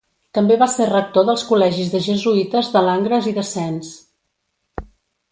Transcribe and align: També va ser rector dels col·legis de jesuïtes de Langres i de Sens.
També 0.35 0.55
va 0.61 0.67
ser 0.75 0.85
rector 0.91 1.25
dels 1.27 1.43
col·legis 1.49 1.91
de 1.95 2.01
jesuïtes 2.05 2.71
de 2.77 2.81
Langres 2.87 3.27
i 3.33 3.35
de 3.35 3.43
Sens. 3.53 3.93